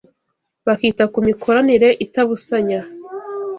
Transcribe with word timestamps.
bakita 0.65 1.03
ku 1.13 1.19
mikoranire 1.27 1.89
itabusanya 2.05 2.81